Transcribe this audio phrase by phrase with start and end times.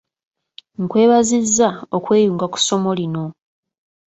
[0.81, 3.25] Nkwebazizza okweyunga ku ssomo lino.